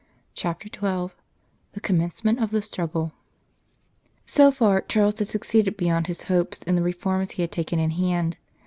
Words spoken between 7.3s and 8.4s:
he had taken in hand.